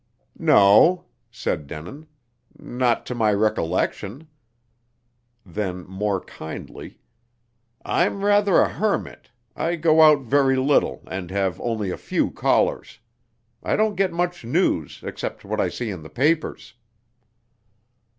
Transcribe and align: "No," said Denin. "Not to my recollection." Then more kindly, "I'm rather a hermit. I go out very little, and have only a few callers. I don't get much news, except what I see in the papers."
"No," 0.39 1.05
said 1.29 1.67
Denin. 1.67 2.07
"Not 2.57 3.05
to 3.05 3.13
my 3.13 3.31
recollection." 3.31 4.27
Then 5.45 5.85
more 5.85 6.21
kindly, 6.21 6.97
"I'm 7.85 8.25
rather 8.25 8.59
a 8.61 8.67
hermit. 8.67 9.29
I 9.55 9.75
go 9.75 10.01
out 10.01 10.23
very 10.23 10.55
little, 10.55 11.03
and 11.05 11.29
have 11.29 11.61
only 11.61 11.91
a 11.91 11.97
few 11.97 12.31
callers. 12.31 12.97
I 13.61 13.75
don't 13.75 13.93
get 13.95 14.11
much 14.11 14.43
news, 14.43 15.01
except 15.03 15.45
what 15.45 15.61
I 15.61 15.69
see 15.69 15.91
in 15.91 16.01
the 16.01 16.09
papers." 16.09 16.73